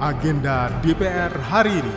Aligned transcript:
agenda 0.00 0.72
DPR 0.80 1.28
hari 1.28 1.84
ini. 1.84 1.96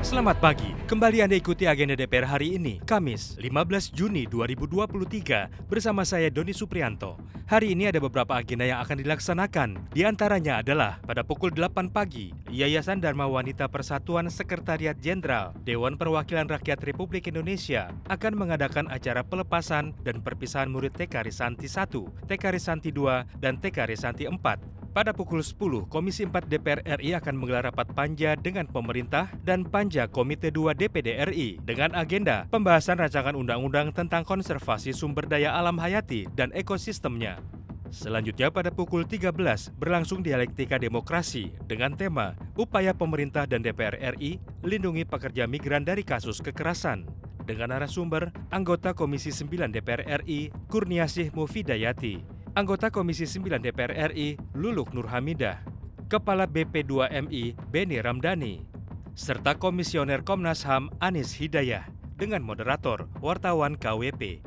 Selamat 0.00 0.40
pagi, 0.40 0.72
kembali 0.88 1.20
Anda 1.20 1.36
ikuti 1.36 1.68
agenda 1.68 1.92
DPR 1.92 2.24
hari 2.24 2.56
ini, 2.56 2.80
Kamis 2.80 3.36
15 3.36 3.92
Juni 3.92 4.24
2023 4.24 5.68
bersama 5.68 6.08
saya 6.08 6.32
Doni 6.32 6.56
Suprianto. 6.56 7.20
Hari 7.44 7.76
ini 7.76 7.92
ada 7.92 8.00
beberapa 8.00 8.40
agenda 8.40 8.64
yang 8.64 8.80
akan 8.80 9.04
dilaksanakan, 9.04 9.92
di 9.92 10.08
antaranya 10.08 10.64
adalah 10.64 10.96
pada 11.04 11.20
pukul 11.28 11.52
8 11.52 11.92
pagi, 11.92 12.32
Yayasan 12.48 13.04
Dharma 13.04 13.28
Wanita 13.28 13.68
Persatuan 13.68 14.32
Sekretariat 14.32 14.96
Jenderal 14.96 15.52
Dewan 15.60 16.00
Perwakilan 16.00 16.48
Rakyat 16.48 16.88
Republik 16.88 17.28
Indonesia 17.28 17.92
akan 18.08 18.32
mengadakan 18.32 18.88
acara 18.88 19.20
pelepasan 19.20 19.92
dan 20.08 20.24
perpisahan 20.24 20.72
murid 20.72 20.96
TK 20.96 21.28
Risanti 21.28 21.68
1, 21.68 22.24
TK 22.24 22.44
Risanti 22.48 22.96
2, 22.96 23.44
dan 23.44 23.60
TK 23.60 23.92
Risanti 23.92 24.24
4 24.24 24.77
pada 24.92 25.12
pukul 25.12 25.44
10, 25.44 25.86
Komisi 25.86 26.24
4 26.24 26.48
DPR 26.48 26.80
RI 26.98 27.12
akan 27.16 27.34
menggelar 27.36 27.68
rapat 27.68 27.88
panja 27.92 28.34
dengan 28.34 28.64
pemerintah 28.64 29.28
dan 29.44 29.62
panja 29.62 30.08
Komite 30.08 30.48
2 30.48 30.74
DPD 30.74 31.20
RI 31.28 31.48
dengan 31.62 31.92
agenda 31.92 32.48
pembahasan 32.48 32.98
rancangan 32.98 33.36
undang-undang 33.36 33.92
tentang 33.92 34.24
konservasi 34.24 34.96
sumber 34.96 35.28
daya 35.28 35.54
alam 35.54 35.76
hayati 35.76 36.26
dan 36.32 36.48
ekosistemnya. 36.56 37.40
Selanjutnya 37.88 38.52
pada 38.52 38.68
pukul 38.68 39.08
13 39.08 39.32
berlangsung 39.80 40.20
dialektika 40.20 40.76
demokrasi 40.76 41.56
dengan 41.64 41.96
tema 41.96 42.36
Upaya 42.52 42.92
Pemerintah 42.92 43.48
dan 43.48 43.64
DPR 43.64 43.96
RI 44.16 44.36
Lindungi 44.60 45.08
Pekerja 45.08 45.48
Migran 45.48 45.88
dari 45.88 46.04
Kasus 46.04 46.44
Kekerasan 46.44 47.08
dengan 47.48 47.72
narasumber 47.72 48.28
anggota 48.52 48.92
Komisi 48.92 49.32
9 49.32 49.72
DPR 49.72 50.20
RI 50.20 50.52
Kurniasih 50.68 51.32
Mufidayati 51.32 52.37
anggota 52.58 52.90
Komisi 52.90 53.22
9 53.22 53.62
DPR 53.62 54.10
RI 54.10 54.34
Luluk 54.58 54.90
Nurhamidah, 54.90 55.62
Kepala 56.10 56.42
BP2MI 56.50 57.54
Beni 57.70 58.02
Ramdhani, 58.02 58.66
serta 59.14 59.54
Komisioner 59.54 60.26
Komnas 60.26 60.66
HAM 60.66 60.90
Anis 60.98 61.38
Hidayah 61.38 61.86
dengan 62.18 62.42
moderator 62.42 63.06
wartawan 63.22 63.78
KWP. 63.78 64.42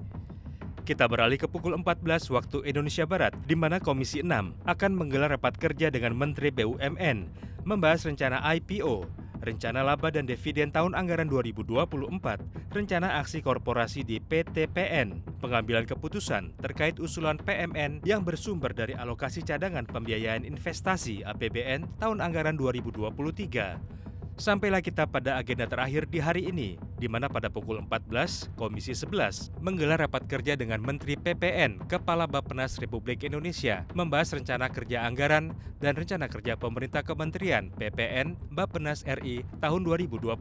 Kita 0.83 1.07
beralih 1.07 1.39
ke 1.39 1.47
pukul 1.47 1.71
14 1.71 2.27
waktu 2.35 2.67
Indonesia 2.67 3.07
Barat, 3.07 3.31
di 3.47 3.55
mana 3.55 3.79
Komisi 3.79 4.19
6 4.19 4.59
akan 4.67 4.91
menggelar 4.91 5.31
rapat 5.31 5.55
kerja 5.55 5.87
dengan 5.87 6.11
Menteri 6.11 6.51
BUMN, 6.51 7.31
membahas 7.63 8.03
rencana 8.03 8.43
IPO 8.43 9.20
rencana 9.41 9.81
laba 9.81 10.13
dan 10.13 10.29
dividen 10.29 10.69
tahun 10.69 10.93
anggaran 10.93 11.27
2024, 11.27 12.73
rencana 12.73 13.17
aksi 13.19 13.41
korporasi 13.41 14.05
di 14.05 14.21
PTPN, 14.21 15.41
pengambilan 15.41 15.89
keputusan 15.89 16.53
terkait 16.61 17.01
usulan 17.01 17.41
PMN 17.41 18.05
yang 18.05 18.21
bersumber 18.21 18.71
dari 18.71 18.93
alokasi 18.93 19.41
cadangan 19.41 19.89
pembiayaan 19.89 20.45
investasi 20.45 21.25
APBN 21.25 21.97
tahun 21.97 22.21
anggaran 22.21 22.55
2023 22.55 24.01
Sampailah 24.41 24.81
kita 24.81 25.05
pada 25.05 25.37
agenda 25.37 25.69
terakhir 25.69 26.09
di 26.09 26.17
hari 26.17 26.49
ini, 26.49 26.73
di 26.97 27.05
mana 27.05 27.29
pada 27.29 27.45
pukul 27.45 27.77
14, 27.77 28.49
Komisi 28.57 28.89
11 28.89 29.53
menggelar 29.61 30.01
rapat 30.01 30.25
kerja 30.25 30.57
dengan 30.57 30.81
Menteri 30.81 31.13
PPN, 31.13 31.85
Kepala 31.85 32.25
Bappenas 32.25 32.81
Republik 32.81 33.21
Indonesia, 33.21 33.85
membahas 33.93 34.33
rencana 34.33 34.73
kerja 34.73 35.05
anggaran 35.05 35.53
dan 35.77 35.93
rencana 35.93 36.25
kerja 36.25 36.57
pemerintah 36.57 37.05
kementerian 37.05 37.69
PPN 37.77 38.33
Bappenas 38.49 39.05
RI 39.05 39.45
tahun 39.61 39.85
2024. 39.85 40.33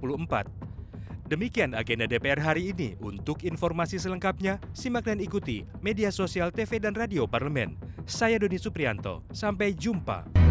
Demikian 1.29 1.77
agenda 1.77 2.09
DPR 2.09 2.41
hari 2.41 2.73
ini. 2.73 2.97
Untuk 3.05 3.45
informasi 3.45 4.01
selengkapnya, 4.01 4.65
simak 4.73 5.13
dan 5.13 5.21
ikuti 5.21 5.69
media 5.85 6.09
sosial 6.09 6.49
TV 6.49 6.81
dan 6.81 6.97
radio 6.97 7.29
parlemen. 7.29 7.77
Saya 8.09 8.41
Doni 8.41 8.57
Suprianto. 8.57 9.29
Sampai 9.29 9.77
jumpa 9.77 10.50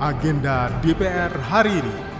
agenda 0.00 0.70
DPR 0.82 1.30
hari 1.38 1.78
ini. 1.78 2.13